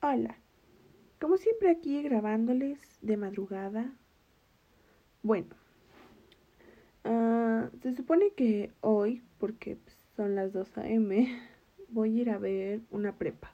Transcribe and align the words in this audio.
Hola, 0.00 0.36
como 1.20 1.36
siempre 1.38 1.70
aquí 1.70 2.00
grabándoles 2.04 2.78
de 3.02 3.16
madrugada. 3.16 3.92
Bueno, 5.24 5.56
ah, 7.02 7.68
se 7.82 7.92
supone 7.96 8.30
que 8.36 8.70
hoy, 8.80 9.24
porque 9.38 9.74
pues, 9.74 9.96
son 10.14 10.36
las 10.36 10.52
2 10.52 10.78
a.m., 10.78 11.26
voy 11.88 12.16
a 12.16 12.22
ir 12.22 12.30
a 12.30 12.38
ver 12.38 12.80
una 12.90 13.16
prepa. 13.16 13.52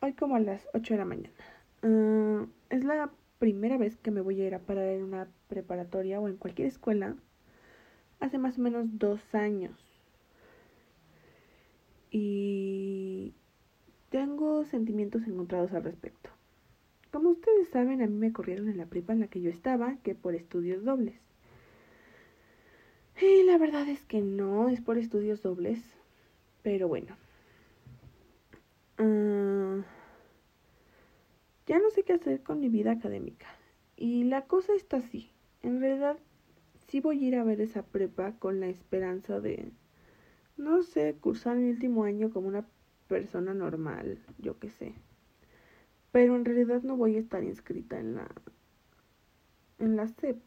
Hoy 0.00 0.12
como 0.12 0.36
a 0.36 0.40
las 0.40 0.68
8 0.74 0.94
de 0.94 0.98
la 0.98 1.04
mañana. 1.04 1.34
Ah, 1.82 2.46
es 2.68 2.84
la 2.84 3.10
primera 3.40 3.78
vez 3.78 3.96
que 3.96 4.12
me 4.12 4.20
voy 4.20 4.40
a 4.40 4.46
ir 4.46 4.54
a 4.54 4.60
parar 4.60 4.90
en 4.90 5.02
una 5.02 5.28
preparatoria 5.48 6.20
o 6.20 6.28
en 6.28 6.36
cualquier 6.36 6.68
escuela. 6.68 7.16
Hace 8.20 8.38
más 8.38 8.58
o 8.58 8.62
menos 8.62 8.86
dos 8.96 9.34
años. 9.34 9.90
Y 12.12 12.49
sentimientos 14.68 15.26
encontrados 15.26 15.72
al 15.72 15.84
respecto. 15.84 16.30
Como 17.10 17.30
ustedes 17.30 17.68
saben, 17.68 18.02
a 18.02 18.06
mí 18.06 18.14
me 18.14 18.32
corrieron 18.32 18.68
en 18.68 18.78
la 18.78 18.86
prepa 18.86 19.12
en 19.12 19.20
la 19.20 19.26
que 19.26 19.40
yo 19.40 19.50
estaba, 19.50 19.96
que 20.02 20.14
por 20.14 20.34
estudios 20.34 20.84
dobles. 20.84 21.20
Y 23.20 23.42
la 23.44 23.58
verdad 23.58 23.88
es 23.88 24.04
que 24.06 24.20
no 24.20 24.68
es 24.68 24.80
por 24.80 24.96
estudios 24.96 25.42
dobles, 25.42 25.82
pero 26.62 26.88
bueno. 26.88 27.16
Uh, 28.98 29.82
ya 31.66 31.78
no 31.78 31.90
sé 31.90 32.02
qué 32.04 32.14
hacer 32.14 32.42
con 32.42 32.60
mi 32.60 32.68
vida 32.68 32.92
académica. 32.92 33.46
Y 33.96 34.24
la 34.24 34.46
cosa 34.46 34.72
está 34.74 34.98
así. 34.98 35.30
En 35.62 35.80
realidad, 35.80 36.16
sí 36.88 37.00
voy 37.00 37.24
a 37.24 37.28
ir 37.28 37.36
a 37.36 37.44
ver 37.44 37.60
esa 37.60 37.82
prepa 37.82 38.32
con 38.38 38.60
la 38.60 38.68
esperanza 38.68 39.40
de, 39.40 39.70
no 40.56 40.82
sé, 40.82 41.16
cursar 41.20 41.56
mi 41.56 41.70
último 41.70 42.04
año 42.04 42.30
como 42.30 42.48
una 42.48 42.66
persona 43.10 43.52
normal, 43.54 44.20
yo 44.38 44.60
qué 44.60 44.70
sé. 44.70 44.94
Pero 46.12 46.36
en 46.36 46.44
realidad 46.44 46.82
no 46.82 46.96
voy 46.96 47.16
a 47.16 47.18
estar 47.18 47.42
inscrita 47.42 47.98
en 47.98 48.14
la 48.14 48.28
en 49.80 49.96
la 49.96 50.06
CEP. 50.06 50.38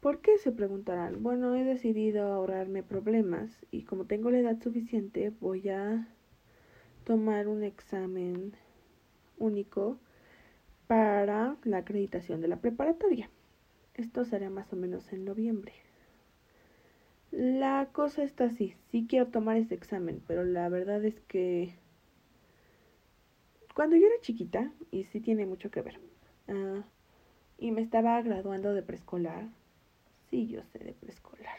¿Por 0.00 0.20
qué? 0.20 0.38
se 0.38 0.52
preguntarán. 0.52 1.22
Bueno, 1.22 1.54
he 1.56 1.64
decidido 1.64 2.32
ahorrarme 2.32 2.82
problemas 2.82 3.50
y 3.70 3.82
como 3.82 4.06
tengo 4.06 4.30
la 4.30 4.38
edad 4.38 4.62
suficiente 4.62 5.30
voy 5.40 5.68
a 5.68 6.08
tomar 7.04 7.48
un 7.48 7.62
examen 7.62 8.54
único 9.38 9.98
para 10.86 11.56
la 11.64 11.78
acreditación 11.78 12.40
de 12.40 12.48
la 12.48 12.60
preparatoria. 12.60 13.28
Esto 13.94 14.24
será 14.24 14.48
más 14.48 14.72
o 14.72 14.76
menos 14.76 15.12
en 15.12 15.24
noviembre. 15.24 15.83
La 17.36 17.88
cosa 17.90 18.22
está 18.22 18.44
así, 18.44 18.76
sí 18.92 19.06
quiero 19.08 19.26
tomar 19.26 19.56
ese 19.56 19.74
examen, 19.74 20.22
pero 20.24 20.44
la 20.44 20.68
verdad 20.68 21.04
es 21.04 21.18
que 21.22 21.74
cuando 23.74 23.96
yo 23.96 24.06
era 24.06 24.20
chiquita, 24.20 24.70
y 24.92 25.02
sí 25.02 25.18
tiene 25.18 25.44
mucho 25.44 25.68
que 25.68 25.82
ver, 25.82 25.98
uh, 26.46 26.82
y 27.58 27.72
me 27.72 27.80
estaba 27.82 28.22
graduando 28.22 28.72
de 28.72 28.82
preescolar, 28.82 29.48
sí 30.30 30.46
yo 30.46 30.62
sé 30.62 30.78
de 30.78 30.92
preescolar, 30.92 31.56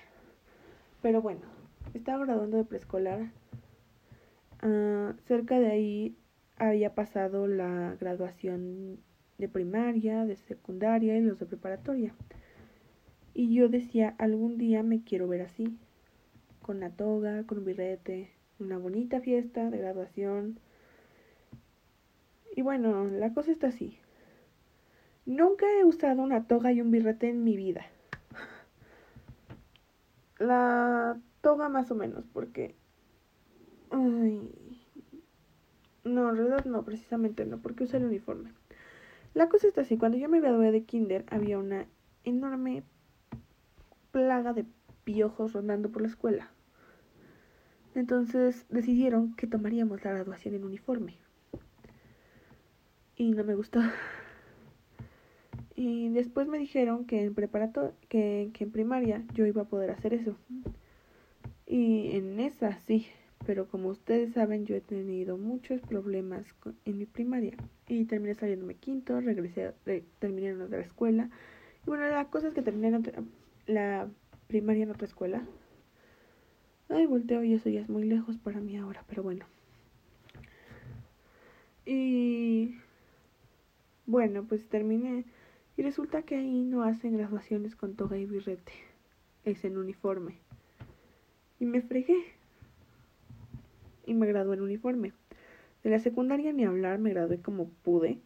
pero 1.02 1.22
bueno, 1.22 1.42
estaba 1.94 2.24
graduando 2.24 2.56
de 2.56 2.64
preescolar, 2.64 3.32
uh, 4.64 5.12
cerca 5.28 5.60
de 5.60 5.72
ahí 5.72 6.18
había 6.56 6.96
pasado 6.96 7.48
la 7.48 7.98
graduación 8.00 9.00
de 9.38 9.50
primaria, 9.50 10.24
de 10.24 10.38
secundaria 10.38 11.18
y 11.18 11.22
los 11.22 11.38
de 11.38 11.48
preparatoria. 11.48 12.14
Y 13.38 13.54
yo 13.54 13.68
decía, 13.68 14.16
algún 14.18 14.58
día 14.58 14.82
me 14.82 15.04
quiero 15.04 15.28
ver 15.28 15.42
así, 15.42 15.78
con 16.62 16.80
la 16.80 16.90
toga, 16.90 17.44
con 17.44 17.58
un 17.58 17.66
birrete, 17.66 18.32
una 18.60 18.78
bonita 18.78 19.20
fiesta 19.20 19.70
de 19.70 19.78
graduación. 19.78 20.58
Y 22.56 22.62
bueno, 22.62 23.04
la 23.04 23.34
cosa 23.34 23.52
está 23.52 23.68
así. 23.68 24.00
Nunca 25.26 25.66
he 25.78 25.84
usado 25.84 26.22
una 26.22 26.48
toga 26.48 26.72
y 26.72 26.80
un 26.80 26.92
birrete 26.92 27.28
en 27.28 27.44
mi 27.44 27.58
vida. 27.58 27.86
La 30.40 31.20
toga 31.42 31.68
más 31.68 31.92
o 31.92 31.96
menos, 31.96 32.24
porque... 32.32 32.74
Ay... 33.90 34.50
No, 36.06 36.30
en 36.30 36.38
realidad 36.38 36.64
no, 36.64 36.86
precisamente 36.86 37.46
no, 37.46 37.58
porque 37.58 37.84
usé 37.84 37.98
el 37.98 38.06
uniforme. 38.06 38.54
La 39.34 39.50
cosa 39.50 39.68
está 39.68 39.82
así, 39.82 39.98
cuando 39.98 40.18
yo 40.18 40.30
me 40.30 40.40
gradué 40.40 40.72
de 40.72 40.84
kinder 40.84 41.26
había 41.30 41.58
una 41.58 41.86
enorme 42.24 42.84
plaga 44.16 44.54
de 44.54 44.64
piojos 45.04 45.52
rondando 45.52 45.92
por 45.92 46.02
la 46.02 46.08
escuela. 46.08 46.50
Entonces 47.96 48.66
decidieron 48.70 49.36
que 49.36 49.46
tomaríamos 49.46 50.06
la 50.06 50.14
graduación 50.14 50.56
en 50.56 50.64
uniforme. 50.64 51.18
Y 53.18 53.32
no 53.32 53.44
me 53.44 53.56
gustó. 53.56 53.82
Y 55.76 56.08
después 56.12 56.48
me 56.48 56.58
dijeron 56.58 57.04
que 57.04 57.26
en 57.26 57.36
preparato 57.36 57.92
que, 58.08 58.54
en 58.58 58.72
primaria 58.72 59.22
yo 59.34 59.46
iba 59.46 59.64
a 59.64 59.68
poder 59.68 59.92
hacer 59.92 60.14
eso. 60.14 60.38
Y 61.68 62.16
en 62.16 62.40
esa 62.40 62.80
sí, 62.80 63.08
pero 63.46 63.68
como 63.68 63.90
ustedes 63.90 64.32
saben 64.32 64.66
yo 64.66 64.78
he 64.78 64.82
tenido 64.82 65.38
muchos 65.38 65.82
problemas 65.82 66.46
en 66.86 66.98
mi 66.98 67.06
primaria 67.06 67.58
y 67.90 68.06
terminé 68.06 68.36
saliéndome 68.36 68.76
quinto, 68.76 69.20
regresé, 69.20 69.74
terminé 70.20 70.52
en 70.52 70.62
otra 70.62 70.80
escuela. 70.80 71.30
Y 71.86 71.88
bueno, 71.88 72.08
la 72.08 72.30
cosa 72.30 72.48
es 72.48 72.54
que 72.54 72.62
terminé 72.62 72.98
la 73.66 74.10
primaria 74.48 74.84
en 74.84 74.92
otra 74.92 75.08
escuela. 75.08 75.46
Ay, 76.90 77.06
volteo 77.06 77.44
y 77.44 77.54
eso 77.54 77.70
ya 77.70 77.82
es 77.82 77.90
muy 77.90 78.04
lejos 78.04 78.38
para 78.38 78.60
mí 78.60 78.78
ahora, 78.78 79.04
pero 79.08 79.24
bueno. 79.24 79.46
Y 81.86 82.76
bueno, 84.06 84.46
pues 84.48 84.68
terminé. 84.68 85.26
Y 85.78 85.82
resulta 85.82 86.22
que 86.22 86.36
ahí 86.36 86.64
no 86.64 86.84
hacen 86.84 87.18
graduaciones 87.18 87.76
con 87.76 87.96
toga 87.96 88.18
y 88.18 88.26
birrete. 88.26 88.72
Es 89.44 89.66
en 89.66 89.78
uniforme. 89.78 90.38
Y 91.60 91.66
me 91.66 91.82
fregué. 91.82 92.18
Y 94.06 94.14
me 94.14 94.28
gradué 94.28 94.56
en 94.56 94.62
uniforme. 94.62 95.14
De 95.84 95.90
la 95.90 96.00
secundaria 96.00 96.54
ni 96.54 96.66
hablar, 96.66 97.00
me 97.00 97.12
gradué 97.12 97.40
como 97.42 97.70
pude. 97.84 98.20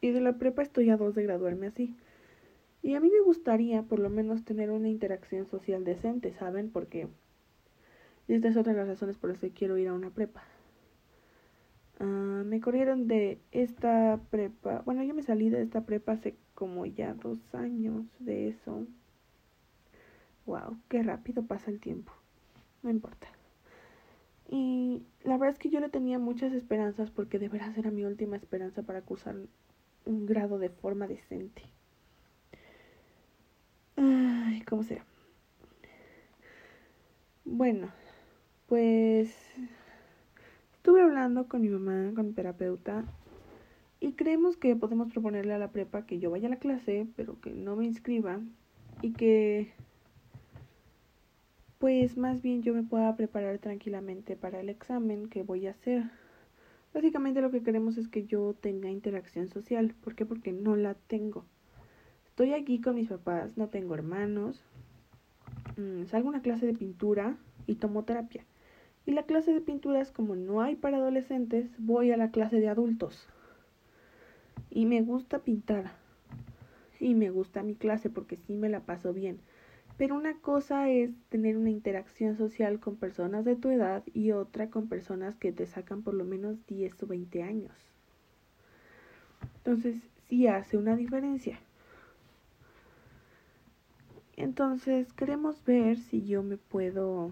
Y 0.00 0.10
de 0.10 0.20
la 0.20 0.38
prepa 0.38 0.62
estoy 0.62 0.90
a 0.90 0.96
dos 0.96 1.14
de 1.14 1.22
graduarme 1.24 1.66
así. 1.66 1.94
Y 2.84 2.96
a 2.96 3.00
mí 3.00 3.10
me 3.10 3.22
gustaría 3.22 3.82
por 3.82 3.98
lo 3.98 4.10
menos 4.10 4.44
tener 4.44 4.70
una 4.70 4.90
interacción 4.90 5.46
social 5.46 5.84
decente, 5.84 6.34
¿saben? 6.34 6.68
Porque 6.70 7.08
esta 8.28 8.48
es 8.48 8.58
otra 8.58 8.74
de 8.74 8.78
las 8.78 8.88
razones 8.88 9.16
por 9.16 9.30
las 9.30 9.38
que 9.38 9.52
quiero 9.52 9.78
ir 9.78 9.88
a 9.88 9.94
una 9.94 10.10
prepa. 10.10 10.42
Uh, 11.98 12.44
me 12.44 12.60
corrieron 12.60 13.08
de 13.08 13.40
esta 13.52 14.20
prepa. 14.28 14.82
Bueno, 14.84 15.02
yo 15.02 15.14
me 15.14 15.22
salí 15.22 15.48
de 15.48 15.62
esta 15.62 15.86
prepa 15.86 16.12
hace 16.12 16.36
como 16.54 16.84
ya 16.84 17.14
dos 17.14 17.54
años 17.54 18.04
de 18.18 18.48
eso. 18.48 18.86
Wow, 20.44 20.76
qué 20.90 21.02
rápido 21.02 21.42
pasa 21.42 21.70
el 21.70 21.80
tiempo. 21.80 22.12
No 22.82 22.90
importa. 22.90 23.28
Y 24.50 25.04
la 25.22 25.38
verdad 25.38 25.54
es 25.54 25.58
que 25.58 25.70
yo 25.70 25.80
le 25.80 25.88
tenía 25.88 26.18
muchas 26.18 26.52
esperanzas 26.52 27.10
porque 27.10 27.38
de 27.38 27.48
veras 27.48 27.78
era 27.78 27.90
mi 27.90 28.04
última 28.04 28.36
esperanza 28.36 28.82
para 28.82 29.00
cursar 29.00 29.36
un 30.04 30.26
grado 30.26 30.58
de 30.58 30.68
forma 30.68 31.06
decente. 31.06 31.62
Ay, 34.54 34.62
¿cómo 34.62 34.84
será? 34.84 35.04
Bueno, 37.44 37.90
pues 38.68 39.34
estuve 40.76 41.02
hablando 41.02 41.48
con 41.48 41.60
mi 41.62 41.68
mamá, 41.68 42.12
con 42.14 42.28
mi 42.28 42.32
terapeuta, 42.34 43.04
y 43.98 44.12
creemos 44.12 44.56
que 44.56 44.76
podemos 44.76 45.10
proponerle 45.10 45.54
a 45.54 45.58
la 45.58 45.72
prepa 45.72 46.06
que 46.06 46.20
yo 46.20 46.30
vaya 46.30 46.46
a 46.46 46.50
la 46.50 46.60
clase, 46.60 47.08
pero 47.16 47.40
que 47.40 47.50
no 47.50 47.74
me 47.74 47.84
inscriba, 47.84 48.40
y 49.02 49.12
que 49.14 49.72
pues 51.78 52.16
más 52.16 52.40
bien 52.40 52.62
yo 52.62 52.74
me 52.74 52.84
pueda 52.84 53.16
preparar 53.16 53.58
tranquilamente 53.58 54.36
para 54.36 54.60
el 54.60 54.68
examen 54.68 55.28
que 55.28 55.42
voy 55.42 55.66
a 55.66 55.72
hacer. 55.72 56.04
Básicamente 56.94 57.40
lo 57.40 57.50
que 57.50 57.64
queremos 57.64 57.96
es 57.96 58.06
que 58.06 58.24
yo 58.24 58.54
tenga 58.54 58.88
interacción 58.88 59.48
social. 59.48 59.96
¿Por 60.00 60.14
qué? 60.14 60.24
Porque 60.24 60.52
no 60.52 60.76
la 60.76 60.94
tengo. 60.94 61.44
Estoy 62.34 62.52
aquí 62.52 62.80
con 62.80 62.96
mis 62.96 63.10
papás, 63.10 63.56
no 63.56 63.68
tengo 63.68 63.94
hermanos. 63.94 64.60
Mm, 65.76 66.06
salgo 66.06 66.26
a 66.26 66.30
una 66.30 66.42
clase 66.42 66.66
de 66.66 66.74
pintura 66.74 67.36
y 67.68 67.76
tomo 67.76 68.02
terapia. 68.02 68.44
Y 69.06 69.12
la 69.12 69.22
clase 69.22 69.54
de 69.54 69.60
pinturas, 69.60 70.10
como 70.10 70.34
no 70.34 70.60
hay 70.60 70.74
para 70.74 70.96
adolescentes, 70.96 71.70
voy 71.78 72.10
a 72.10 72.16
la 72.16 72.32
clase 72.32 72.58
de 72.58 72.68
adultos. 72.68 73.28
Y 74.68 74.86
me 74.86 75.00
gusta 75.00 75.44
pintar. 75.44 75.92
Y 76.98 77.14
me 77.14 77.30
gusta 77.30 77.62
mi 77.62 77.76
clase 77.76 78.10
porque 78.10 78.36
sí 78.36 78.56
me 78.56 78.68
la 78.68 78.80
paso 78.80 79.12
bien. 79.12 79.38
Pero 79.96 80.16
una 80.16 80.36
cosa 80.40 80.90
es 80.90 81.12
tener 81.28 81.56
una 81.56 81.70
interacción 81.70 82.36
social 82.36 82.80
con 82.80 82.96
personas 82.96 83.44
de 83.44 83.54
tu 83.54 83.70
edad 83.70 84.02
y 84.12 84.32
otra 84.32 84.70
con 84.70 84.88
personas 84.88 85.36
que 85.36 85.52
te 85.52 85.66
sacan 85.66 86.02
por 86.02 86.14
lo 86.14 86.24
menos 86.24 86.66
10 86.66 87.00
o 87.00 87.06
20 87.06 87.44
años. 87.44 87.76
Entonces, 89.58 90.02
sí 90.28 90.48
hace 90.48 90.76
una 90.76 90.96
diferencia. 90.96 91.60
Entonces, 94.36 95.12
queremos 95.12 95.64
ver 95.64 95.98
si 95.98 96.24
yo 96.26 96.42
me 96.42 96.56
puedo 96.56 97.30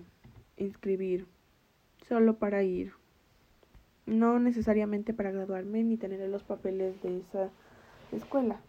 inscribir 0.57 1.27
solo 2.09 2.37
para 2.37 2.63
ir. 2.63 2.93
No 4.07 4.39
necesariamente 4.39 5.15
para 5.15 5.31
graduarme 5.31 5.83
ni 5.83 5.97
tener 5.97 6.29
los 6.29 6.43
papeles 6.43 7.01
de 7.03 7.19
esa 7.19 7.51
escuela. 8.13 8.61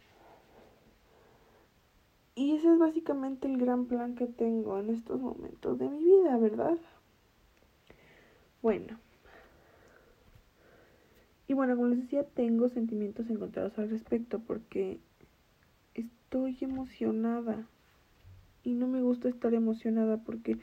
Y 2.35 2.56
ese 2.56 2.71
es 2.71 2.80
básicamente 2.80 3.47
el 3.47 3.57
gran 3.57 3.85
plan 3.85 4.15
que 4.15 4.25
tengo 4.25 4.79
en 4.79 4.89
estos 4.89 5.21
momentos 5.21 5.77
de 5.77 5.88
mi 5.88 6.03
vida, 6.03 6.38
¿verdad? 6.38 6.77
Bueno. 8.63 8.97
Y 11.47 11.53
bueno, 11.53 11.75
como 11.75 11.89
les 11.89 12.00
decía, 12.00 12.24
tengo 12.24 12.69
sentimientos 12.69 13.29
encontrados 13.29 13.77
al 13.77 13.89
respecto 13.89 14.39
porque 14.39 15.00
estoy 15.94 16.57
emocionada. 16.62 17.68
Y 18.63 18.74
no 18.74 18.88
me 18.88 19.01
gusta 19.01 19.30
estar 19.30 19.54
emocionada 19.54 20.18
porque 20.24 20.57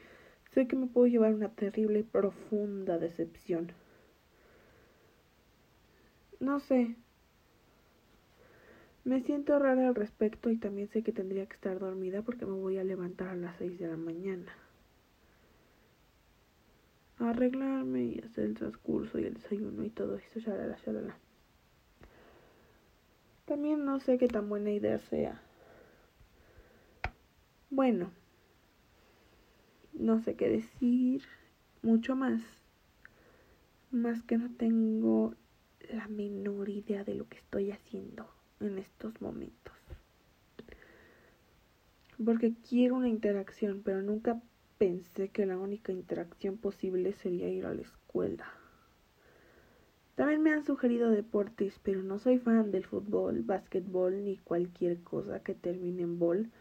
sé 0.51 0.67
que 0.67 0.75
me 0.75 0.87
puedo 0.87 1.07
llevar 1.07 1.33
una 1.33 1.49
terrible 1.49 1.99
y 1.99 2.03
profunda 2.03 2.97
decepción. 2.97 3.71
No 6.39 6.59
sé. 6.59 6.95
Me 9.03 9.21
siento 9.21 9.57
rara 9.59 9.87
al 9.87 9.95
respecto 9.95 10.49
y 10.49 10.57
también 10.57 10.87
sé 10.89 11.03
que 11.03 11.11
tendría 11.11 11.45
que 11.45 11.55
estar 11.55 11.79
dormida 11.79 12.21
porque 12.23 12.45
me 12.45 12.53
voy 12.53 12.77
a 12.77 12.83
levantar 12.83 13.29
a 13.29 13.35
las 13.35 13.57
6 13.57 13.79
de 13.79 13.87
la 13.87 13.97
mañana. 13.97 14.51
Arreglarme 17.19 18.03
y 18.03 18.19
hacer 18.19 18.45
el 18.45 18.55
transcurso 18.55 19.19
y 19.19 19.25
el 19.25 19.35
desayuno 19.35 19.83
y 19.83 19.89
todo 19.91 20.17
eso, 20.17 20.39
shalala, 20.39 20.77
shalala. 20.83 21.17
También 23.45 23.85
no 23.85 23.99
sé 23.99 24.17
qué 24.17 24.27
tan 24.27 24.49
buena 24.49 24.71
idea 24.71 24.97
sea. 24.97 25.41
Bueno, 27.73 28.11
no 29.93 30.19
sé 30.19 30.35
qué 30.35 30.49
decir 30.49 31.21
mucho 31.81 32.17
más. 32.17 32.41
Más 33.91 34.21
que 34.23 34.37
no 34.37 34.51
tengo 34.57 35.35
la 35.89 36.09
menor 36.09 36.67
idea 36.67 37.05
de 37.05 37.15
lo 37.15 37.29
que 37.29 37.37
estoy 37.37 37.71
haciendo 37.71 38.29
en 38.59 38.77
estos 38.77 39.21
momentos. 39.21 39.73
Porque 42.23 42.53
quiero 42.69 42.95
una 42.95 43.07
interacción, 43.07 43.83
pero 43.85 44.01
nunca 44.01 44.41
pensé 44.77 45.29
que 45.29 45.45
la 45.45 45.57
única 45.57 45.93
interacción 45.93 46.57
posible 46.57 47.13
sería 47.13 47.47
ir 47.47 47.65
a 47.65 47.73
la 47.73 47.83
escuela. 47.83 48.51
También 50.15 50.43
me 50.43 50.51
han 50.51 50.65
sugerido 50.65 51.09
deportes, 51.09 51.79
pero 51.81 52.03
no 52.03 52.19
soy 52.19 52.37
fan 52.37 52.69
del 52.71 52.85
fútbol, 52.85 53.43
básquetbol 53.43 54.25
ni 54.25 54.35
cualquier 54.35 54.99
cosa 55.03 55.39
que 55.41 55.55
termine 55.55 56.03
en 56.03 56.19
bol, 56.19 56.51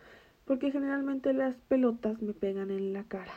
porque 0.51 0.73
generalmente 0.73 1.33
las 1.33 1.55
pelotas 1.69 2.21
me 2.23 2.33
pegan 2.33 2.73
en 2.73 2.93
la 2.93 3.05
cara. 3.05 3.35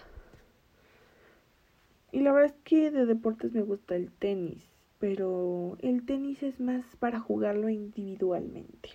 Y 2.11 2.21
la 2.21 2.31
verdad 2.31 2.55
es 2.55 2.63
que 2.63 2.89
de 2.89 3.05
deportes 3.05 3.53
me 3.53 3.61
gusta 3.61 3.95
el 3.95 4.09
tenis 4.09 4.67
pero 4.97 5.77
el 5.81 6.05
tenis 6.05 6.41
es 6.41 6.59
más 6.59 6.95
para 6.95 7.19
jugarlo 7.19 7.67
individualmente, 7.67 8.89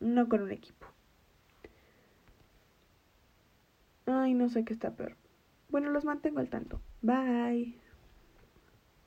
no 0.00 0.26
con 0.26 0.40
un 0.42 0.50
equipo. 0.50 0.86
Ay, 4.06 4.32
no 4.32 4.48
sé 4.48 4.64
qué 4.64 4.72
está 4.72 4.96
peor. 4.96 5.16
Bueno, 5.68 5.90
los 5.90 6.06
mantengo 6.06 6.40
al 6.40 6.48
tanto. 6.48 6.80
Bye. 7.02 7.78